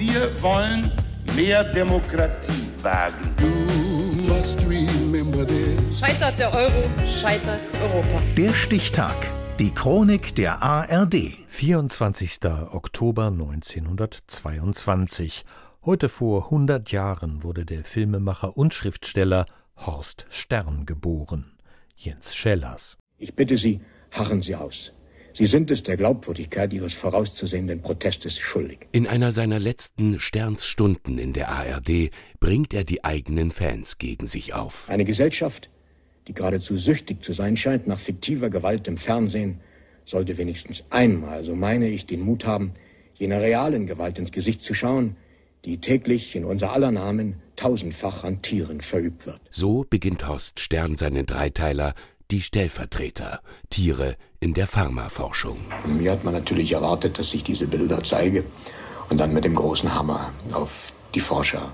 Wir 0.00 0.32
wollen 0.40 0.90
mehr 1.36 1.62
Demokratie 1.62 2.66
wagen. 2.80 3.36
Scheitert 5.94 6.40
der 6.40 6.54
Euro, 6.54 6.88
scheitert 7.06 7.60
Europa. 7.82 8.22
Der 8.34 8.54
Stichtag. 8.54 9.14
Die 9.58 9.70
Chronik 9.72 10.34
der 10.36 10.62
ARD. 10.62 11.36
24. 11.48 12.38
Oktober 12.72 13.26
1922. 13.26 15.44
Heute 15.84 16.08
vor 16.08 16.44
100 16.44 16.90
Jahren 16.92 17.42
wurde 17.42 17.66
der 17.66 17.84
Filmemacher 17.84 18.56
und 18.56 18.72
Schriftsteller 18.72 19.44
Horst 19.76 20.24
Stern 20.30 20.86
geboren. 20.86 21.58
Jens 21.94 22.34
Schellers. 22.34 22.96
Ich 23.18 23.34
bitte 23.34 23.58
Sie, 23.58 23.82
harren 24.12 24.40
Sie 24.40 24.56
aus. 24.56 24.94
Sie 25.40 25.46
sind 25.46 25.70
es 25.70 25.82
der 25.82 25.96
Glaubwürdigkeit 25.96 26.70
Ihres 26.70 26.92
vorauszusehenden 26.92 27.80
Protestes 27.80 28.38
schuldig. 28.38 28.80
In 28.92 29.06
einer 29.06 29.32
seiner 29.32 29.58
letzten 29.58 30.20
Sternsstunden 30.20 31.16
in 31.16 31.32
der 31.32 31.48
ARD 31.48 32.10
bringt 32.40 32.74
er 32.74 32.84
die 32.84 33.04
eigenen 33.04 33.50
Fans 33.50 33.96
gegen 33.96 34.26
sich 34.26 34.52
auf. 34.52 34.90
Eine 34.90 35.06
Gesellschaft, 35.06 35.70
die 36.28 36.34
geradezu 36.34 36.76
süchtig 36.76 37.24
zu 37.24 37.32
sein 37.32 37.56
scheint 37.56 37.86
nach 37.86 37.98
fiktiver 37.98 38.50
Gewalt 38.50 38.86
im 38.86 38.98
Fernsehen, 38.98 39.62
sollte 40.04 40.36
wenigstens 40.36 40.84
einmal, 40.90 41.42
so 41.42 41.56
meine 41.56 41.88
ich, 41.88 42.04
den 42.04 42.20
Mut 42.20 42.44
haben, 42.44 42.72
jener 43.14 43.40
realen 43.40 43.86
Gewalt 43.86 44.18
ins 44.18 44.32
Gesicht 44.32 44.60
zu 44.60 44.74
schauen, 44.74 45.16
die 45.64 45.78
täglich 45.78 46.36
in 46.36 46.44
unser 46.44 46.74
aller 46.74 46.90
Namen 46.90 47.36
tausendfach 47.56 48.24
an 48.24 48.42
Tieren 48.42 48.82
verübt 48.82 49.24
wird. 49.24 49.40
So 49.50 49.86
beginnt 49.88 50.28
Horst 50.28 50.60
Stern 50.60 50.96
seinen 50.96 51.24
Dreiteiler 51.24 51.94
Die 52.30 52.40
Stellvertreter, 52.40 53.40
Tiere 53.70 54.16
in 54.38 54.54
der 54.54 54.68
Pharmaforschung. 54.68 55.58
Mir 55.84 56.12
hat 56.12 56.22
man 56.22 56.32
natürlich 56.32 56.72
erwartet, 56.72 57.18
dass 57.18 57.34
ich 57.34 57.42
diese 57.42 57.66
Bilder 57.66 58.04
zeige 58.04 58.44
und 59.08 59.18
dann 59.18 59.34
mit 59.34 59.44
dem 59.44 59.56
großen 59.56 59.92
Hammer 59.94 60.32
auf 60.52 60.92
die 61.16 61.20
Forscher 61.20 61.72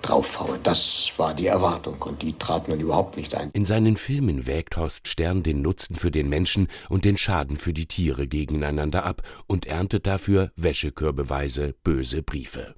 draufhaue. 0.00 0.58
Das 0.62 1.12
war 1.18 1.34
die 1.34 1.48
Erwartung 1.48 2.00
und 2.00 2.22
die 2.22 2.32
trat 2.32 2.68
nun 2.68 2.80
überhaupt 2.80 3.18
nicht 3.18 3.34
ein. 3.34 3.50
In 3.52 3.66
seinen 3.66 3.98
Filmen 3.98 4.46
wägt 4.46 4.78
Horst 4.78 5.06
Stern 5.06 5.42
den 5.42 5.60
Nutzen 5.60 5.96
für 5.96 6.10
den 6.10 6.30
Menschen 6.30 6.68
und 6.88 7.04
den 7.04 7.18
Schaden 7.18 7.58
für 7.58 7.74
die 7.74 7.86
Tiere 7.86 8.26
gegeneinander 8.26 9.04
ab 9.04 9.22
und 9.46 9.66
erntet 9.66 10.06
dafür 10.06 10.50
wäschekörbeweise 10.56 11.74
böse 11.84 12.22
Briefe. 12.22 12.74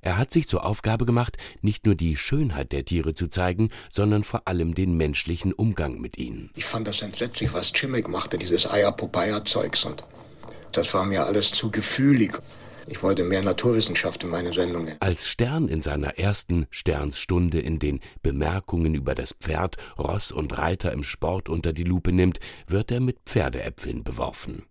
Er 0.00 0.18
hat 0.18 0.32
sich 0.32 0.48
zur 0.48 0.64
Aufgabe 0.64 1.06
gemacht, 1.06 1.36
nicht 1.62 1.86
nur 1.86 1.94
die 1.94 2.16
Schönheit 2.16 2.72
der 2.72 2.84
Tiere 2.84 3.14
zu 3.14 3.28
zeigen, 3.28 3.68
sondern 3.90 4.24
vor 4.24 4.46
allem 4.46 4.74
den 4.74 4.96
menschlichen 4.96 5.52
Umgang 5.52 6.00
mit 6.00 6.18
ihnen. 6.18 6.50
Ich 6.56 6.64
fand 6.64 6.86
das 6.86 7.02
entsetzlich, 7.02 7.52
was 7.52 7.72
Chimmick 7.72 8.08
machte, 8.08 8.38
dieses 8.38 8.70
Eier-Popeye-Zeugs 8.70 9.84
und 9.84 10.04
das 10.72 10.94
war 10.94 11.04
mir 11.04 11.26
alles 11.26 11.50
zu 11.50 11.70
gefühlig. 11.70 12.32
Ich 12.86 13.02
wollte 13.02 13.22
mehr 13.22 13.42
Naturwissenschaft 13.42 14.24
in 14.24 14.30
meine 14.30 14.52
Sendungen. 14.52 14.96
Als 15.00 15.28
Stern 15.28 15.68
in 15.68 15.80
seiner 15.80 16.18
ersten 16.18 16.66
Sternstunde 16.70 17.60
in 17.60 17.78
den 17.78 18.00
Bemerkungen 18.22 18.94
über 18.94 19.14
das 19.14 19.32
Pferd, 19.32 19.76
Ross 19.98 20.32
und 20.32 20.58
Reiter 20.58 20.92
im 20.92 21.04
Sport 21.04 21.48
unter 21.48 21.72
die 21.72 21.84
Lupe 21.84 22.12
nimmt, 22.12 22.40
wird 22.66 22.90
er 22.90 23.00
mit 23.00 23.18
Pferdeäpfeln 23.26 24.02
beworfen. 24.02 24.64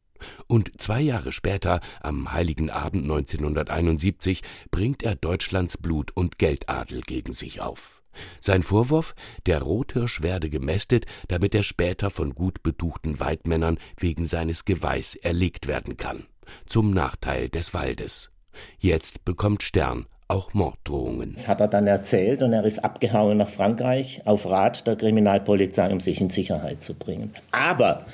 Und 0.48 0.82
zwei 0.82 1.02
Jahre 1.02 1.32
später, 1.32 1.80
am 2.02 2.32
Heiligen 2.32 2.70
Abend 2.70 3.04
1971, 3.04 4.42
bringt 4.72 5.04
er 5.04 5.16
Deutschlands 5.16 5.78
Blut 5.78 6.12
und 6.16 6.38
Geldadel 6.40 7.02
gegen 7.02 7.34
sich 7.34 7.62
auf. 7.62 8.02
Sein 8.40 8.64
Vorwurf, 8.64 9.16
der 9.46 9.62
Rothirsch 9.62 10.22
werde 10.22 10.50
gemästet, 10.50 11.06
damit 11.28 11.56
er 11.56 11.64
später 11.64 12.10
von 12.10 12.36
gut 12.36 12.64
betuchten 12.64 13.20
Weidmännern 13.20 13.78
wegen 13.98 14.26
seines 14.26 14.66
Geweihs 14.66 15.16
erlegt 15.16 15.68
werden 15.68 15.96
kann 15.96 16.26
zum 16.66 16.92
Nachteil 16.92 17.50
des 17.50 17.74
Waldes. 17.74 18.32
Jetzt 18.80 19.26
bekommt 19.26 19.64
Stern 19.64 20.06
auch 20.28 20.54
Morddrohungen. 20.54 21.34
Das 21.36 21.48
hat 21.48 21.60
er 21.60 21.68
dann 21.68 21.88
erzählt 21.88 22.44
und 22.44 22.54
er 22.54 22.64
ist 22.64 22.80
abgehauen 22.80 23.38
nach 23.38 23.50
Frankreich 23.50 24.22
auf 24.26 24.46
Rat 24.46 24.86
der 24.86 24.96
Kriminalpolizei, 24.96 25.92
um 25.92 26.00
sich 26.00 26.22
in 26.22 26.30
Sicherheit 26.30 26.84
zu 26.84 26.94
bringen. 26.94 27.34
Aber 27.52 28.06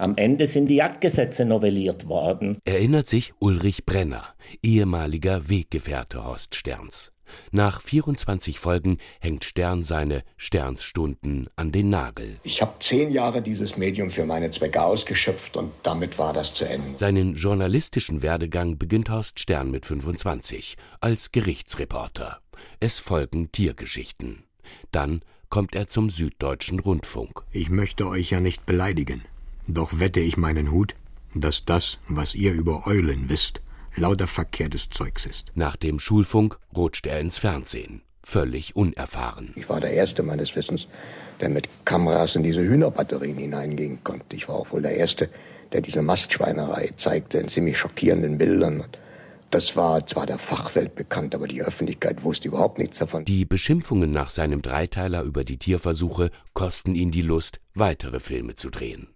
am 0.00 0.16
Ende 0.16 0.46
sind 0.46 0.66
die 0.66 0.76
Jagdgesetze 0.76 1.44
novelliert 1.44 2.08
worden. 2.08 2.58
Erinnert 2.64 3.08
sich 3.08 3.34
Ulrich 3.38 3.84
Brenner, 3.84 4.24
ehemaliger 4.62 5.48
Weggefährte 5.48 6.24
Horst 6.24 6.54
Sterns. 6.54 7.12
Nach 7.52 7.80
24 7.80 8.58
Folgen 8.58 8.98
hängt 9.20 9.44
Stern 9.44 9.82
seine 9.82 10.22
Sternsstunden 10.36 11.48
an 11.56 11.72
den 11.72 11.88
Nagel. 11.88 12.38
Ich 12.42 12.60
habe 12.60 12.74
zehn 12.80 13.12
Jahre 13.12 13.42
dieses 13.42 13.76
Medium 13.76 14.10
für 14.10 14.26
meine 14.26 14.50
Zwecke 14.50 14.82
ausgeschöpft 14.82 15.56
und 15.56 15.70
damit 15.82 16.18
war 16.18 16.32
das 16.32 16.54
zu 16.54 16.64
Ende. 16.64 16.96
Seinen 16.96 17.34
journalistischen 17.34 18.22
Werdegang 18.22 18.78
beginnt 18.78 19.10
Horst 19.10 19.38
Stern 19.38 19.70
mit 19.70 19.86
25 19.86 20.76
als 21.00 21.30
Gerichtsreporter. 21.30 22.40
Es 22.80 22.98
folgen 22.98 23.52
Tiergeschichten. 23.52 24.44
Dann 24.90 25.22
kommt 25.48 25.74
er 25.74 25.88
zum 25.88 26.10
Süddeutschen 26.10 26.78
Rundfunk. 26.78 27.42
Ich 27.50 27.70
möchte 27.70 28.06
euch 28.06 28.30
ja 28.30 28.40
nicht 28.40 28.66
beleidigen, 28.66 29.24
doch 29.66 29.98
wette 29.98 30.20
ich 30.20 30.36
meinen 30.36 30.70
Hut, 30.70 30.94
dass 31.34 31.64
das, 31.64 31.98
was 32.08 32.34
ihr 32.34 32.52
über 32.52 32.86
Eulen 32.86 33.28
wisst, 33.28 33.60
lauter 33.96 34.26
verkehrtes 34.26 34.90
Zeugs 34.90 35.26
ist. 35.26 35.52
Nach 35.54 35.76
dem 35.76 36.00
Schulfunk 36.00 36.58
rutscht 36.74 37.06
er 37.06 37.20
ins 37.20 37.38
Fernsehen. 37.38 38.02
Völlig 38.22 38.76
unerfahren. 38.76 39.52
Ich 39.56 39.68
war 39.68 39.80
der 39.80 39.92
Erste 39.92 40.22
meines 40.22 40.54
Wissens, 40.54 40.88
der 41.40 41.48
mit 41.48 41.68
Kameras 41.84 42.36
in 42.36 42.42
diese 42.42 42.62
Hühnerbatterien 42.62 43.38
hineingehen 43.38 44.04
konnte. 44.04 44.36
Ich 44.36 44.48
war 44.48 44.56
auch 44.56 44.72
wohl 44.72 44.82
der 44.82 44.96
Erste, 44.96 45.30
der 45.72 45.80
diese 45.80 46.02
Mastschweinerei 46.02 46.90
zeigte 46.96 47.38
in 47.38 47.48
ziemlich 47.48 47.78
schockierenden 47.78 48.38
Bildern. 48.38 48.84
Das 49.50 49.74
war 49.74 50.06
zwar 50.06 50.26
der 50.26 50.38
Fachwelt 50.38 50.94
bekannt, 50.94 51.34
aber 51.34 51.48
die 51.48 51.62
Öffentlichkeit 51.62 52.22
wusste 52.22 52.48
überhaupt 52.48 52.78
nichts 52.78 52.98
davon. 52.98 53.24
Die 53.24 53.44
Beschimpfungen 53.44 54.12
nach 54.12 54.30
seinem 54.30 54.62
Dreiteiler 54.62 55.22
über 55.22 55.42
die 55.42 55.56
Tierversuche 55.56 56.30
kosten 56.54 56.94
ihn 56.94 57.10
die 57.10 57.22
Lust, 57.22 57.60
weitere 57.74 58.20
Filme 58.20 58.54
zu 58.54 58.70
drehen. 58.70 59.08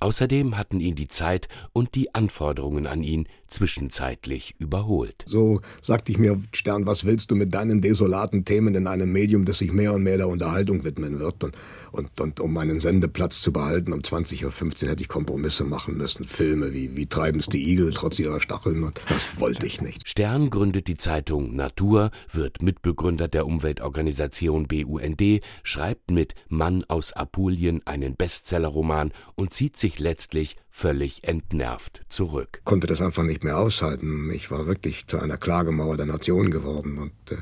Außerdem 0.00 0.56
hatten 0.56 0.80
ihn 0.80 0.94
die 0.94 1.08
Zeit 1.08 1.48
und 1.72 1.94
die 1.94 2.14
Anforderungen 2.14 2.86
an 2.86 3.02
ihn 3.02 3.26
zwischenzeitlich 3.46 4.54
überholt. 4.58 5.24
So 5.26 5.60
sagte 5.82 6.12
ich 6.12 6.18
mir, 6.18 6.40
Stern, 6.52 6.86
was 6.86 7.04
willst 7.04 7.30
du 7.30 7.34
mit 7.34 7.52
deinen 7.52 7.80
desolaten 7.80 8.44
Themen 8.44 8.74
in 8.74 8.86
einem 8.86 9.12
Medium, 9.12 9.44
das 9.44 9.58
sich 9.58 9.72
mehr 9.72 9.92
und 9.92 10.02
mehr 10.02 10.16
der 10.16 10.28
Unterhaltung 10.28 10.84
widmen 10.84 11.18
wird? 11.18 11.42
Und, 11.44 11.56
und, 11.92 12.20
und 12.20 12.40
um 12.40 12.52
meinen 12.52 12.80
Sendeplatz 12.80 13.42
zu 13.42 13.52
behalten, 13.52 13.92
um 13.92 14.00
20.15 14.00 14.84
Uhr 14.84 14.90
hätte 14.90 15.02
ich 15.02 15.08
Kompromisse 15.08 15.64
machen 15.64 15.96
müssen. 15.96 16.24
Filme 16.24 16.72
wie, 16.72 16.96
wie 16.96 17.06
Treiben's 17.06 17.48
die 17.48 17.70
Igel 17.70 17.92
trotz 17.92 18.18
ihrer 18.18 18.40
Stacheln. 18.40 18.84
Und 18.84 19.00
das 19.08 19.40
wollte 19.40 19.66
ich 19.66 19.80
nicht. 19.82 20.08
Stern 20.08 20.50
gründet 20.50 20.86
die 20.86 20.96
Zeitung 20.96 21.54
Natur, 21.54 22.10
wird 22.32 22.62
Mitbegründer 22.62 23.28
der 23.28 23.46
Umweltorganisation 23.46 24.68
BUND, 24.68 25.40
schreibt 25.62 26.10
mit 26.10 26.34
Mann 26.48 26.84
aus 26.88 27.12
Apulien 27.12 27.82
einen 27.84 28.16
Bestsellerroman 28.16 29.12
und 29.34 29.52
zieht 29.60 29.76
sich 29.76 29.98
letztlich 29.98 30.56
völlig 30.70 31.24
entnervt 31.24 32.00
zurück. 32.08 32.62
Konnte 32.64 32.86
das 32.86 33.02
einfach 33.02 33.24
nicht 33.24 33.44
mehr 33.44 33.58
aushalten. 33.58 34.30
Ich 34.30 34.50
war 34.50 34.66
wirklich 34.66 35.06
zu 35.06 35.18
einer 35.18 35.36
Klagemauer 35.36 35.98
der 35.98 36.06
Nation 36.06 36.50
geworden 36.50 36.96
und 36.96 37.12
äh, 37.30 37.36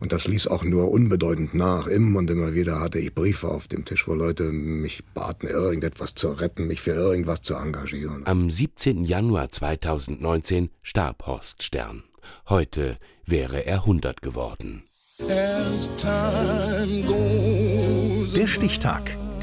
und 0.00 0.12
das 0.12 0.26
ließ 0.26 0.46
auch 0.46 0.64
nur 0.64 0.90
unbedeutend 0.90 1.52
nach. 1.54 1.86
Immer 1.86 2.20
und 2.20 2.30
immer 2.30 2.54
wieder 2.54 2.80
hatte 2.80 2.98
ich 2.98 3.14
Briefe 3.14 3.48
auf 3.48 3.68
dem 3.68 3.84
Tisch, 3.84 4.08
wo 4.08 4.14
Leute 4.14 4.44
mich 4.44 5.04
baten, 5.12 5.46
irgendetwas 5.46 6.14
zu 6.14 6.28
retten, 6.28 6.66
mich 6.66 6.80
für 6.80 6.92
irgendwas 6.92 7.42
zu 7.42 7.54
engagieren. 7.54 8.22
Am 8.24 8.48
17. 8.48 9.04
Januar 9.04 9.50
2019 9.50 10.70
starb 10.80 11.26
Horst 11.26 11.62
Stern. 11.62 12.04
Heute 12.48 12.98
wäre 13.26 13.66
er 13.66 13.80
100 13.80 14.22
geworden. 14.22 14.84
Der 18.34 18.46
Stichtag. 18.46 19.14